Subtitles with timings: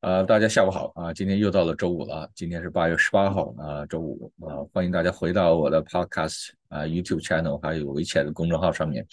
[0.00, 1.12] 呃，大家下午好啊！
[1.12, 9.04] 今天又到了周五了，今天是八月十八号啊，周五啊，欢迎大家回到我的 Podcast 啊 YouTube channel 还有微浅的公众号上面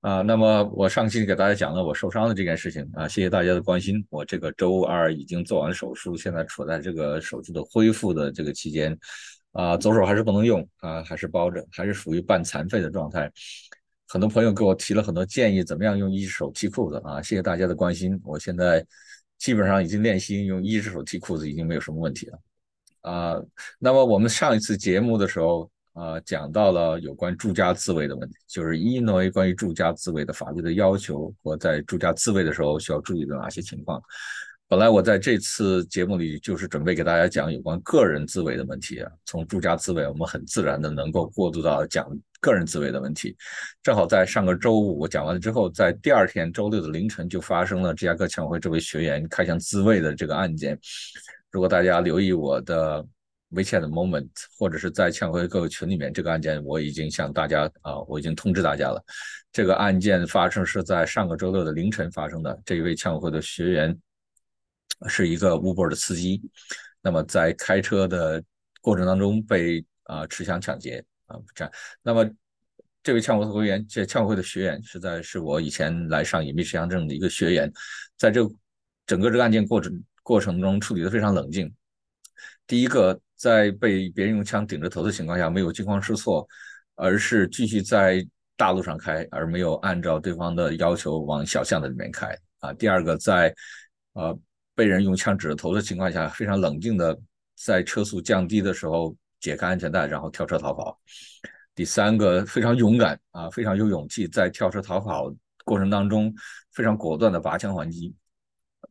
[0.00, 0.22] 啊。
[0.22, 4.04] 那么我上期给大家讲了我受伤的这件事情啊，谢谢大家的关心。
[4.10, 8.98] 我这个周二已经做完手术，现在处在这个手术的恢复的这个期间
[9.52, 13.30] 啊，左手还是不能用啊，还是包着，还是属于半残废的状态。
[14.08, 17.22] 很多朋友给我提了很多建议，怎么样用一手提裤子啊？
[17.22, 18.84] 谢谢大家的关心，我现在。
[19.38, 22.38] 基本上已经练习用一只手提裤子，已经没有什么问题了
[23.02, 23.42] 啊。
[23.78, 34.02] 那么我们上一次节目的时候啊，讲到了有关住家自卫的问题，就是一诺关于住家自卫的法律的要求和在住家自卫的时候需要注意的哪些情况。
[34.68, 42.06] 本来我在这次节目里就是准备给大家讲有关个人自卫的问题啊，从住家自卫我们很自然的能够过渡到讲。
[42.46, 43.36] 个人自卫的问题，
[43.82, 50.78] 正好在上个周五我讲完了之后，在第二天周六的凌晨就发生了芝加哥枪会这位学员开枪自卫的这个案件。
[51.50, 53.04] 如果大家留意我的
[53.50, 59.02] WeChat moment，或者是在枪会各个群里面，这个案件我已经向大家啊，我已经通知大家了。
[59.50, 62.56] 这个案件发生是在上个周六的凌晨发生的。
[62.64, 63.98] 这一位枪会的学员
[65.08, 66.40] 是一个 Uber 的司机，
[67.02, 68.42] 那么在开车的
[68.80, 71.02] 过程当中被啊持枪抢劫。
[71.26, 72.28] 啊，这样，那么
[73.02, 77.72] 这位枪会会员，这枪会的学员，实在是我以前来上隐蔽持枪证的一个学员，
[78.16, 78.40] 在这
[79.06, 81.72] 整个这个案件过程过程中处理的非常冷静。
[82.66, 86.46] 第一个，在被别人用枪顶着头的情况下，没有惊慌失措，
[86.96, 92.36] 而是继续在大路上开，而没有按照对方的要求往小巷子里面开。
[92.58, 93.54] 啊，第二个，在
[94.14, 94.36] 呃
[94.74, 97.16] 被人用枪指着头的情况下，非常冷静的
[97.54, 99.16] 在车速降低的时候。
[99.40, 101.00] 解开安全带，然后跳车逃跑。
[101.74, 105.30] 第三个非常勇敢啊，非常有勇气，在跳车逃跑
[105.62, 106.34] 过程当中
[106.72, 108.14] 非常果断的拔枪还击，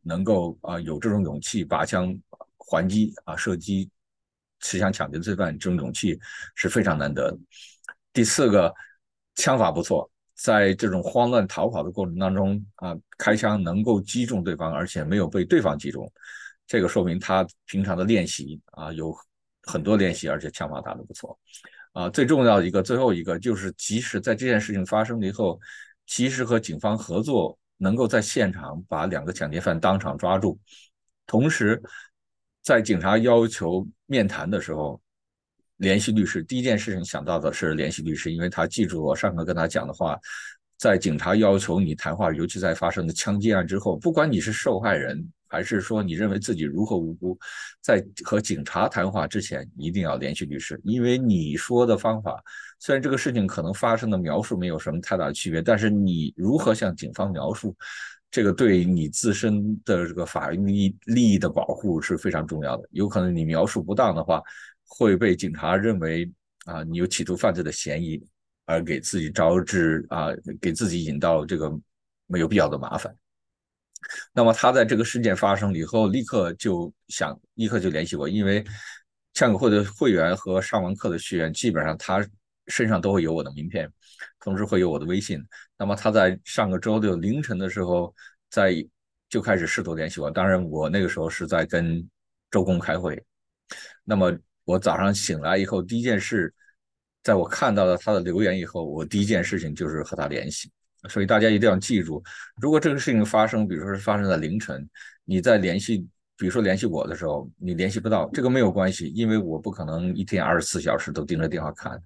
[0.02, 2.16] 能够啊有这种勇气拔枪
[2.58, 3.90] 还击啊射击
[4.60, 6.16] 持枪抢劫罪犯，这种勇气
[6.54, 7.38] 是非常难得的。
[8.12, 8.72] 第四个
[9.34, 16.08] 枪法不错，在这种慌乱逃跑的过程当中啊开枪能够击中对方，而且没有被对方击中，
[16.68, 19.12] 这个说明他平常的练习啊有。
[19.66, 21.38] 很多练习，而且枪法打得不错，
[21.92, 25.60] 啊，最重要的一个，最后一个就是，即使在这件事情发生了以后，
[26.06, 30.58] 及时和警方合作，能够在现场把两个抢劫犯当场抓住，
[31.26, 31.82] 同时，
[32.62, 35.00] 在警察要求面谈的时候，
[35.76, 40.18] 联系律师，第一件事情想到的是联系律师，因为他记住我上课跟他讲的话，
[40.78, 45.26] 在警察要求你谈话，尤其在发生的枪击案之后，不管你是受害人。
[45.48, 47.38] 还是说你认为自己如何无辜，
[47.80, 52.42] 在和警察谈话之前一定要联系律师，因为你说的方法
[52.80, 57.74] 虽然这个事情可能发生的描述没有什么太大的区别，但是你如何向警方描述，
[58.28, 62.82] 这个对你自身的这个法律利利益的保护是非常重要的。
[62.90, 64.42] 有可能你描述不当的话，
[64.84, 66.28] 会被警察认为
[66.64, 68.20] 啊你有企图犯罪的嫌疑，
[68.66, 70.28] 而给自己招致啊
[70.60, 71.72] 给自己引到这个
[72.26, 73.16] 没有必要的麻烦。
[74.32, 78.64] 那么他在这个事件发生了以后，立刻就想，立刻就联系我，因为
[79.34, 82.24] 枪友会的会员和上完课的学员，基本上他
[82.68, 83.90] 身上都会有我的名片，
[84.40, 85.42] 同时会有我的微信。
[85.76, 88.14] 那么他在上个周六凌晨的时候，
[88.48, 88.74] 在
[89.28, 90.30] 就开始试图联系我。
[90.30, 92.08] 当然，我那个时候是在跟
[92.50, 93.20] 周公开会。
[94.04, 94.32] 那么
[94.64, 96.54] 我早上醒来以后，第一件事，
[97.26, 100.70] 在我看到了他的留言以后，我第一件事情就是和他联系。
[101.08, 102.22] 所以大家一定要记住，
[102.62, 104.88] 如果这个事情发生，比如说是发生在凌晨，
[105.24, 106.06] 你在联系，
[106.36, 112.00] 比如说联系我的时候，你联系不到，这个没有关系，因为我不可能一天二十四小时都盯着电话看。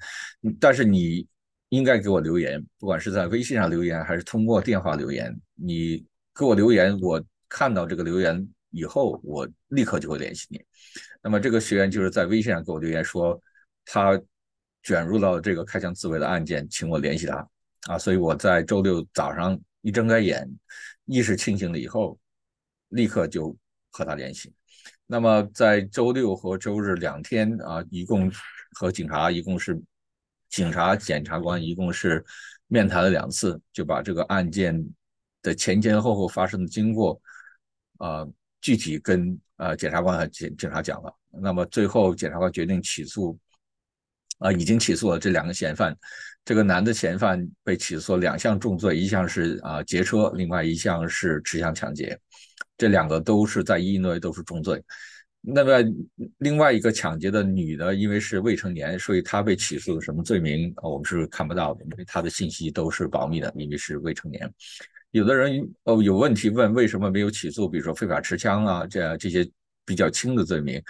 [0.59, 1.27] 但是你
[1.69, 6.03] 应该给我留言，不管是在微信上留言，还是通过电话留言，你
[6.35, 10.63] 给我留言，我看到这个留言以后，我立刻就会联系你。
[11.23, 13.39] 那么这个学员就是在微信上给我留言说，
[13.85, 14.19] 他
[14.83, 17.49] 卷入到这个开枪自卫的案件，请我联系他。
[17.89, 20.47] 啊，所以我在周六早上一睁开眼，
[21.07, 22.19] 意识清醒了以后，
[22.91, 23.57] 立刻就
[23.91, 24.53] 和他联系。
[25.07, 28.31] 那么在周六和周日两天啊，一共
[28.73, 29.81] 和警察一共是
[30.51, 32.23] 警察检察官一共是
[32.67, 34.85] 面谈了两次，就把这个案件
[35.41, 37.19] 的前前后后发生的经过
[37.97, 38.27] 啊
[38.61, 41.11] 具体跟呃检察官和警警察讲了。
[41.31, 43.39] 那么最后检察官决定起诉。
[44.41, 45.97] 啊，已经起诉了这两个嫌犯。
[46.45, 52.19] 这个男的嫌犯被起诉两项重罪，一项是啊劫车，另外一项是持枪抢劫。
[52.77, 54.83] 这两个都是在伊内都是重罪。
[55.43, 55.73] 那么
[56.39, 60.73] 另外一个抢劫的女的，因为是未成年，所以她被起诉的什么罪名？
[60.83, 64.51] 我们是看不到的，因为她的信息都是保密的，因为是未成年。
[65.11, 69.47] 有的人哦有问题问为什么没有起诉，比如说非法持枪啊，这这些
[69.85, 70.83] 比较轻的罪名。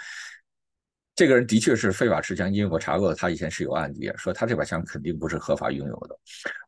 [1.13, 6.17] 这个人的确是非法持枪，因为我查过他以前是有案底，说他这把枪肯定不是合法拥有的。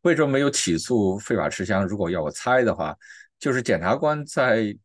[0.01, 1.87] 为什么没有起诉非法持枪？
[1.87, 2.95] 如果要我猜的话，
[3.39, 4.75] 就是检察官在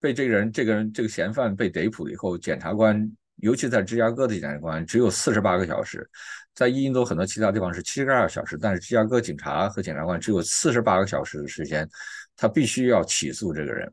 [0.00, 6.08] 被这个人、这个人、这个嫌犯被逮捕了以后，检察官，尤其在芝加哥的检察官，只有四十八个小时，
[6.54, 11.88] 在印度很多其他地方是七十二小时，但是芝加哥警察和检察官只有四十八个小时的时间，
[12.36, 13.90] 他必须要起诉这个人。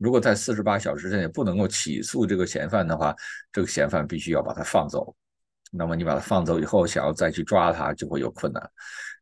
[0.00, 3.14] 如果在四十八小时之内不能够起诉这个嫌犯的话，
[3.52, 5.14] 这个嫌犯必须要把他放走。
[5.70, 8.70] 那么你把他放走以后，想要再去抓他就会有困难。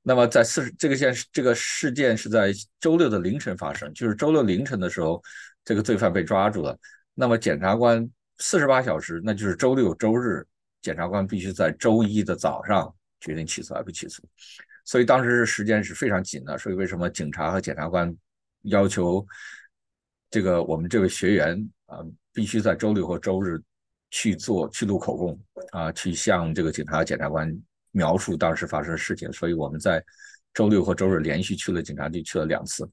[0.02, 5.20] 那么在四十这个件这个事件是在周六的凌晨发生，就是周六凌晨的时候，
[5.64, 6.78] 这个罪犯被抓住了。
[7.12, 8.08] 那么检察官
[8.38, 10.46] 四十八小时，那就是周六周日，
[10.80, 14.22] 检察官必须在周一的早上决定起诉还不起诉。
[14.84, 16.56] 所以当时时间是非常紧的。
[16.56, 18.14] 所以为什么警察和检察官
[18.62, 19.26] 要求？
[20.30, 22.04] 这个我们这位学员啊，
[22.34, 23.58] 必须在周六或周日
[24.10, 25.40] 去做去录口供
[25.72, 27.50] 啊，去向这个警察、检察官
[27.92, 29.32] 描述当时发生的事情。
[29.32, 30.04] 所以我们在
[30.52, 32.86] 周六和周日连续去了警察局，去了两次，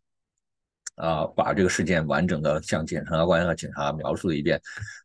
[0.96, 4.58] 啊，把这个事件完整的向检察官和警察描述了一遍。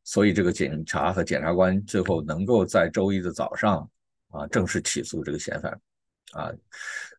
[0.05, 3.91] 所以这个警察和检察官最后能够在周一的早上
[4.29, 5.81] 啊正式起诉这个嫌犯。
[6.33, 6.53] 啊，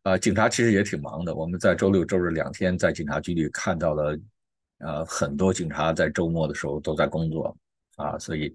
[0.04, 1.36] 啊，警察其实也挺忙的。
[1.36, 4.18] 我们在周六、周日两天在警察局里看到了。
[4.84, 7.56] 呃，很多警察在周末的时候都在工作
[7.98, 8.54] 啊，所以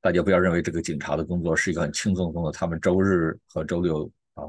[0.00, 4.42] 大家不要认为这个警察的工作是一个很轻松的工作，他们周日和周六啊，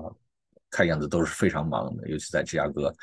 [0.69, 2.93] 看样子都是非常忙的，尤其在芝加哥，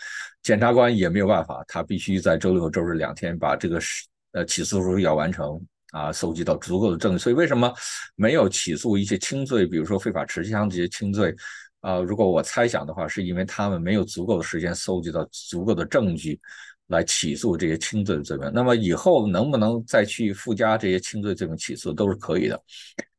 [0.43, 7.19] 检察官也没有办法，他必须在周六、周日两天把这个事呃起诉书要完成啊，搜集到足够的证据。
[7.19, 7.73] 所以为什么
[8.15, 11.35] 没有起诉一些轻罪，比如说非法持枪这些轻罪
[11.81, 11.99] 啊？
[11.99, 16.41] 如果我猜想的话，是因为他们没有足够的时间搜集到足够的证据。
[16.89, 22.63] 来起诉这些轻罪的罪名，那么以后能不能再去附加这些轻罪罪名起诉都是可以的。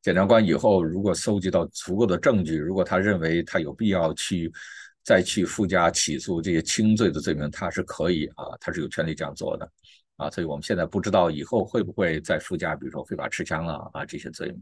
[0.03, 4.51] 检察官以后如果搜集到足够的证据，如果他认为他有必要去
[5.03, 9.67] 再去附加起诉这些轻罪的罪名，他是可以啊，他是有权利这样做的
[10.17, 10.29] 啊。
[10.29, 14.59] 所以我们现在不知道以后会不会再附加，比如说非法持枪啊啊这些罪名。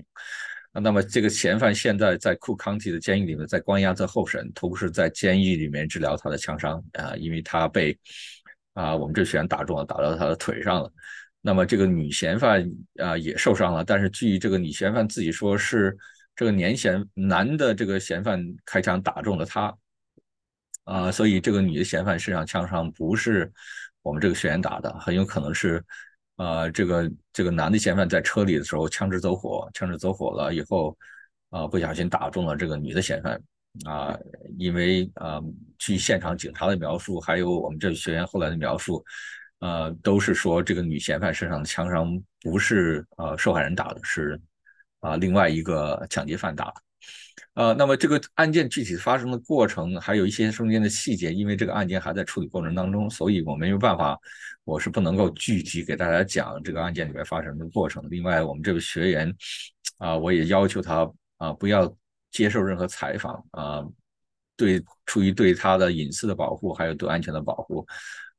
[0.82, 7.94] 那么这个嫌犯现在在库康体的监狱里面在关押在候审，同时在监狱里面治疗他的枪伤啊，因为他被。
[8.74, 10.92] 啊，我们这学员打中了，打到他的腿上了。
[11.42, 12.66] 那么这个女嫌犯
[13.00, 15.96] 啊也受伤了，但是据这个女嫌犯自己说，是
[16.36, 19.76] 这个年嫌男的这个嫌犯开枪打中了他。
[20.86, 23.50] 啊，所以这个女的嫌犯身上枪伤不是
[24.02, 25.82] 我们这个学员打的，很有可能是
[26.36, 30.98] 啊这个这个男的嫌犯在车里的时候枪支走火，枪支走火了以后
[31.52, 33.42] 啊不小心打中了这个女的嫌犯。
[33.86, 34.16] 啊，
[34.60, 35.42] 因为啊，
[35.80, 39.04] 据现场警察的描述，还有我们这位学员后来的描述，
[39.60, 44.40] 呃，都是说这个女嫌犯身上的枪伤不是呃受害人打的，是
[45.00, 46.74] 啊另外一个抢劫犯打的。
[47.56, 54.16] 呃，那么这个案件具体发生的过程，还有一些中间的细节，因为这个案件还在处理过程当中，所以我没有办法，
[54.66, 58.06] 我是不能够具体给大家讲这个案件里面发生的过程。
[58.12, 59.36] 另外，我们这位学员
[59.98, 61.92] 啊，我也要求他啊不要。
[62.34, 63.82] 接受任何采访啊，
[64.58, 67.86] 对，出于对他的隐私的保护，还有对安全的保护，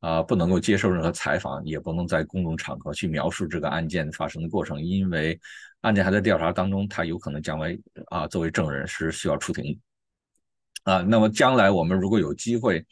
[0.00, 5.40] 啊，不能够接受任何采访，也不能在公众场合去描述这个案件发生的过程，因为
[5.82, 9.80] 案件还在调查当中，他有可能将来啊作为证人是需要出庭
[10.82, 11.00] 啊。
[11.00, 12.84] 那么将来我们如果有机会，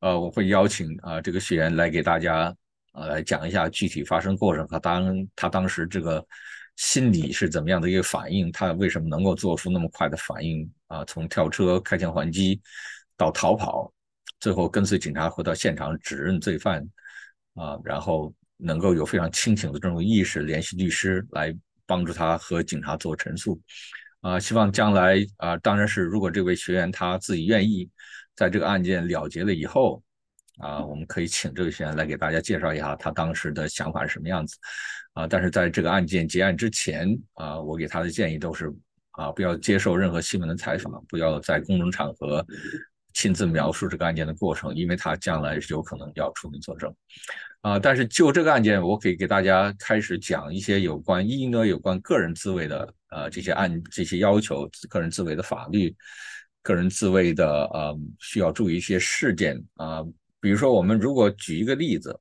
[0.00, 2.56] 呃，我会邀请啊这个学员来给大家
[2.92, 6.26] 啊来讲一下具体发生过程和当他当时这个。
[6.78, 8.52] 心理是怎么样的一个反应？
[8.52, 11.04] 他为什么能够做出那么快的反应啊？
[11.06, 12.60] 从跳车、开枪还击
[13.16, 13.92] 到逃跑，
[14.38, 16.80] 最后跟随警察回到现场指认罪犯
[17.54, 21.52] 啊，然后能够有非常清醒的这种意识，联系律师来
[21.84, 23.60] 帮助他和警察做陈述
[24.20, 24.38] 啊。
[24.38, 27.90] 希望将来啊，当然是如果这位学员他自己愿意，
[28.36, 30.00] 在这个案件了结了以后
[30.58, 34.56] 啊，我们可以请这位学员来给大家介绍一下他当时的想法是什么样子。
[35.14, 38.72] 啊，但是在这个案件结案之前啊，我给他的建议都是
[39.12, 42.44] 啊，不要接受任何新闻的采访，不要在公众场合
[43.14, 46.94] 亲自描述这个案件的过程，因为他将来有可能要出庭作证。
[47.62, 55.92] 啊，但是就这个案件，我可以给大家开始讲一些有关一呢，有关个人自卫的呃这些案这些要求，个人自卫的法律，
[56.62, 60.04] 个人自卫的呃需要注意一些事件啊，
[60.40, 62.18] 比如说我们如果举一个例子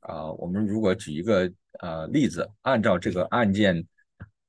[0.00, 1.50] 啊，我们如果举一个。
[1.80, 3.86] 呃，例子，按照这个案件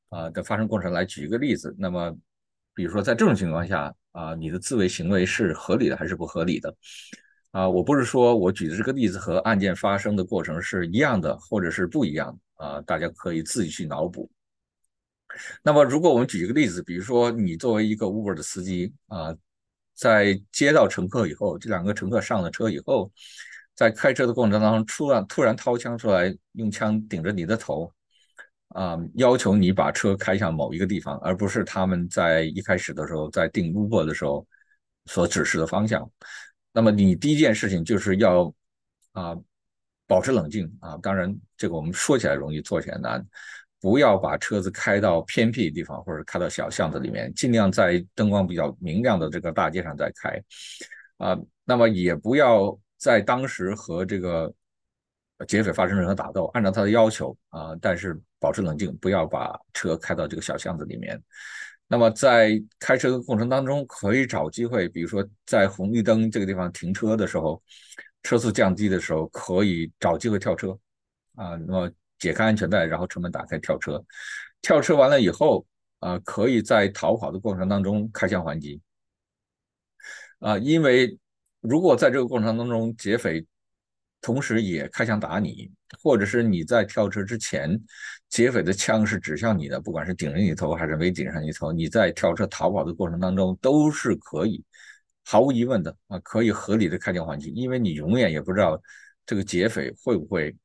[0.10, 1.76] 啊的发生过程来举一个例子。
[1.78, 2.12] 那么，
[2.74, 6.76] 比如说在这种情况下啊，你的自卫行为是合理的还是不合理的？
[7.52, 14.28] 啊，我不是说我举的这个例子和案件发生的过程是一样的，或者是不一样的啊，大家可以自己去脑补。
[15.62, 19.36] 那么，如果我们举一个例子，比如说你作为一个 Uber 的司机啊，
[20.00, 23.12] 在接到乘客以后，这两个乘客上了车以后，
[23.76, 27.92] 在开车的过程当中，突然突然掏枪出来，用枪顶着你的头
[28.70, 34.48] 啊，要求你把车开向某一个地方，而不是他们在一开始的时候在订 Uber 的时候
[35.06, 36.10] 所指示的方向。
[36.72, 38.54] 那么你第一件事情就是要
[39.12, 39.36] 啊
[40.08, 43.28] 保持冷静啊，当然这个我们说起来容易，做起来难。
[43.82, 50.42] 不要把车子开到偏僻的地方，或者开到小巷子里面，尽量在灯光比较明亮的这个大街上再开。
[51.18, 54.54] 啊，那么也不要在当时和这个
[55.48, 61.22] 劫匪发生任何打斗，按照他的要求啊，但是保持冷静，不要把车开到这个小巷子里面。
[61.88, 67.62] 那么在开车的过程当中，可以找机会，比如说在红绿灯这个地方停车的时候，
[68.22, 70.78] 车速降低的时候，可以找机会跳车
[71.36, 71.56] 啊。
[71.56, 74.04] 那么解开安全带，然后车门打开跳车。
[74.62, 75.66] 跳车完了以后
[76.00, 78.80] 啊，可以在逃跑的过程当中开枪还击
[80.40, 81.18] 啊，因为
[81.62, 83.46] 如果在这个过程当中劫匪
[84.22, 85.72] 同时也开枪打你，
[86.02, 87.82] 或者是你在跳车之前。
[88.30, 94.64] 劫匪的枪是指向你的，不管是顶着你头还是没顶上你头，你在跳车逃跑的过程当中都是可以，
[95.26, 98.80] 毫无疑问的啊，可以合理的开枪还击，因为你永远也不知道
[99.26, 100.56] 这个劫匪会不会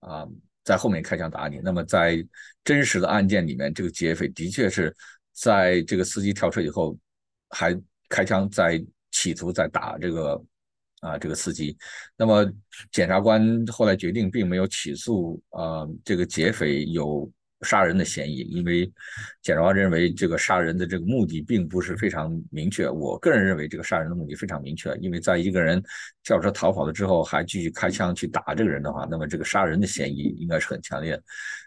[0.00, 0.26] 啊
[0.64, 1.60] 在后面开枪打你。
[1.62, 2.26] 那么在
[2.64, 4.94] 真实的案件里面，这个劫匪的确是
[5.32, 6.96] 在这个司机跳车以后
[7.50, 7.78] 还
[8.08, 10.42] 开枪在企图在打这个。
[11.00, 11.76] 啊，这个司机，
[12.16, 12.50] 那么
[12.90, 17.30] 检察官后来决定并没有起诉啊，这个劫匪有
[17.64, 18.84] 杀人的嫌疑，因为
[19.42, 22.88] 检察官认为这个杀人的这个目的并不是非常明确。
[22.88, 25.82] 我个人认为这个杀人的目的非常明确，因为在一个人
[26.22, 31.20] 跳车逃跑了之后还继续开枪去打这个人的话，那么这个杀人的嫌疑应该是很强烈。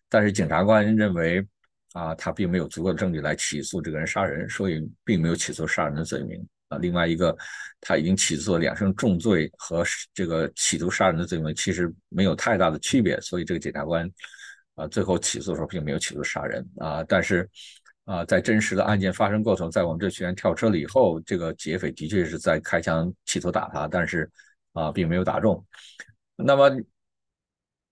[0.08, 1.46] 但是检察官认为
[1.94, 6.46] 啊，他并没有足够的证据来起诉这个人杀人，所以并没有起诉杀人的罪名。
[6.70, 7.34] 啊，另外一个，
[7.80, 14.06] 他已经起诉了两项重罪和这个企图杀人的罪名，其实没有太大的区别，所以这个检察官
[14.78, 17.04] 啊，最后起诉的时候并没有起诉杀人啊。
[17.04, 17.48] 但是
[18.06, 24.32] 啊，在真实的案件发生过程，在我们这学员跳车了以后，这个劫匪的确是在开枪企图打他，但是
[24.72, 25.62] 啊，并没有打中。
[26.38, 26.72] 那么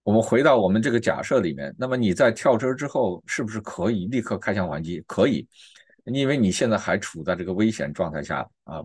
[0.03, 5.03] 我们回到我们这个假设里面，那么你在跳车之后，是不是可以立刻开枪还击？
[5.05, 5.45] 可以。
[6.05, 8.79] 因为你现在还处在这个危险状态下啊，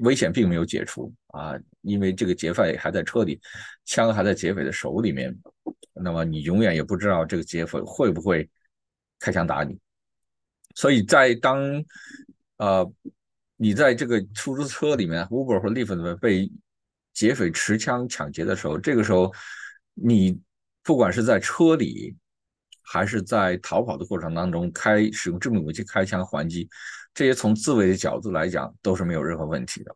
[0.00, 3.40] 危险并没有解除啊，因为这个劫匪还在车里，
[3.86, 5.34] 枪还在劫匪的手里面，
[5.94, 8.48] 那么你永远也不知道这个劫匪会不会
[9.18, 9.78] 开枪打你，
[10.74, 11.60] 所以在当
[12.58, 12.92] 呃
[13.56, 16.50] 你在这个出租车里面，Uber 或 Lyft 里面被
[17.12, 19.32] 劫匪持枪抢劫的时候，这个时候
[19.94, 20.40] 你
[20.82, 22.16] 不管是在车里。
[22.88, 26.68] 还是在逃跑的过程当中开使用致命武器开枪还击，
[27.12, 29.92] 这些从自卫的角度来讲都是没有任何问题的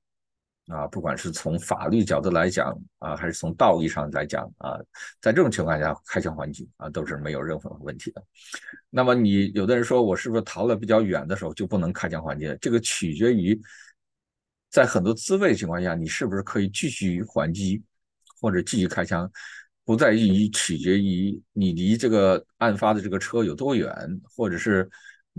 [0.71, 0.87] 啊！
[0.87, 4.79] 不管是从法律角度来讲啊，还是从道义上来讲啊，
[5.21, 8.25] 在这种情况下开枪还击啊都是没有任何问题的。
[8.89, 12.57] 那么你有的人说我是不是逃了比较远的时候就不能开枪还击？
[12.61, 13.61] 这个取决于
[14.71, 17.83] 在很多自卫情况下你是不是可以继续还击
[18.41, 19.31] 或者继续开枪。
[19.83, 23.91] 不在于取决于你离这个案发的这个车有多远，
[24.23, 24.89] 或者是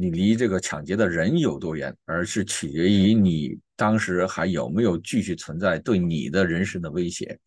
[0.02, 7.38] 你离这个抢劫的人有多远，而是取决于你当时还有没有继续存在对你的人身的威胁。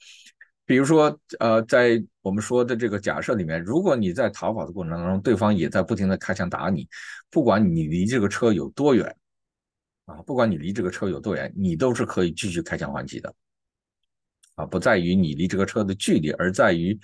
[0.64, 6.88] 比如说，呃，在我们说的这个假设里面，如果你在逃跑的过程当中，对方也在不停的开枪打你，
[7.28, 9.04] 不管你离这个车有多远，
[10.04, 13.34] 啊，不管你离这个车有多远，你都是可以继续开枪还击的。
[14.54, 16.96] 啊，不在于你离这个车的距离，而在于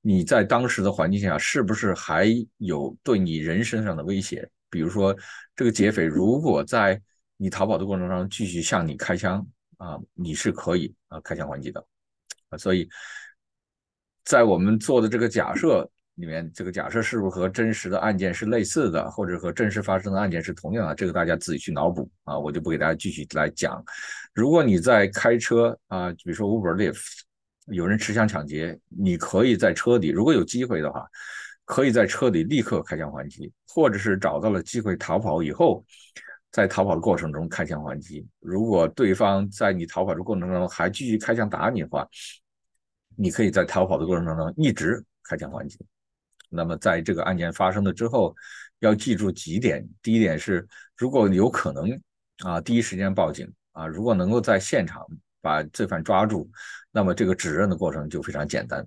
[0.00, 2.26] 你在当时的环境下是不是还
[2.58, 4.50] 有对你人身上的威胁。
[4.70, 5.16] 比如说，
[5.54, 7.00] 这个劫匪如果在
[7.36, 9.46] 你逃跑的过程中继续向你开枪，
[9.78, 11.84] 啊，你是可以啊开枪还击的。
[12.48, 12.88] 啊，所以
[14.24, 15.90] 在我们做的这个假设。
[16.16, 20.94] 里面这个假设是不是和真实的案件是类似的，或者和真实发生的案件是同样的？
[20.94, 23.84] 这个大家自己去脑补啊，我就不给大家继续来讲。
[24.32, 31.06] 如果你在开车啊，比如说 Uber l i f t 有人持枪抢劫，你可以在车底，如果有机会的话，
[31.66, 35.84] 可以在车里立刻开枪还击，或者是找到了机会逃跑以后，
[36.50, 38.26] 在逃跑的过程中开枪还击。
[38.40, 42.08] 如果对方在你逃跑的过程中还继续开枪打你的话，
[43.16, 45.78] 你可以在逃跑的过程当中一直开枪还击。
[46.48, 48.32] 那么，在这个案件发生了之后，
[48.78, 49.84] 要记住几点。
[50.00, 50.64] 第一点是，
[50.96, 52.00] 如果有可能
[52.44, 53.84] 啊，第一时间报警啊。
[53.88, 55.04] 如果能够在现场
[55.42, 56.48] 把罪犯抓住，
[56.92, 58.86] 那么这个指认的过程就非常简单。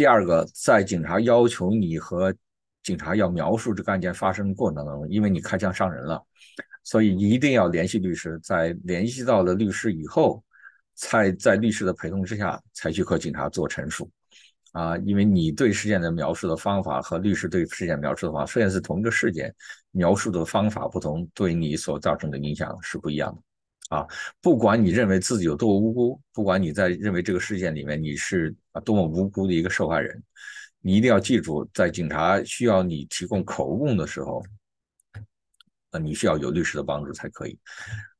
[0.00, 2.34] 第二个，在警察要求你和
[2.82, 6.24] 警察要描述这个案件发生的过程当中，因为你开枪伤人了，
[6.82, 10.42] 所以一定要联系律师，在联系到了律师以后，
[10.94, 14.10] 才在律师的陪同之下，才去和警察做陈述。
[14.72, 19.54] 啊，因为你对事件的描述的方法和律师对事件描述的方法，虽然是同一个事件，
[19.90, 23.42] 描述的方法不同，对你所造成的影响是不一样的。
[23.90, 24.06] 啊，
[24.40, 30.22] 不管你认为自己有多无辜，不管你在认为这个事件里面你是啊多么无辜的一个受害人，
[30.80, 34.42] 你一定要记住，在警察需要你提供口供的时候，
[35.90, 37.58] 啊，你需要有律师的帮助才可以。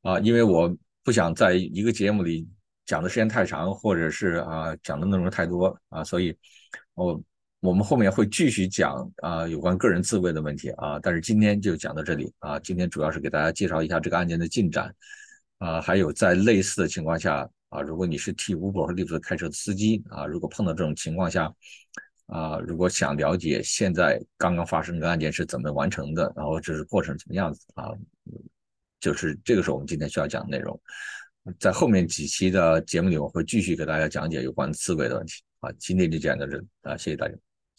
[0.03, 0.71] 啊，因为我
[1.03, 2.47] 不想在一个节目里。
[2.87, 6.37] 讲的时间太长，或者是啊讲的内容太多啊，所以，
[6.95, 7.23] 我
[7.61, 12.59] 我们后面会继续讲啊有关个人自卫的问题啊，但是今天就讲到这里啊。
[12.59, 14.93] 今天主要是给大家介绍一下这个案件的进展
[15.61, 21.53] 啊，还有在类似的情况下啊，如果你是替 Uber 和 Lyft 开车的司机啊，如果碰到这种情况下
[22.27, 27.93] 啊，如果想了解现在刚刚发生的案件是怎么完成的，然后这是过程怎么样子啊，
[29.01, 30.81] 就是这个是我们今天需要讲的内容。
[31.59, 35.43] 在后面几期的节目里，我会继续给大家讲解有关刺猬的问题。
[35.61, 37.50] 啊，今天就讲到这里啊，谢谢大家。